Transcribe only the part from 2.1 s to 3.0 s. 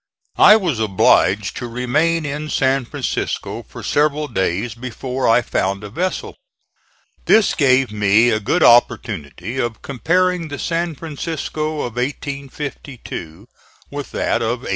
in San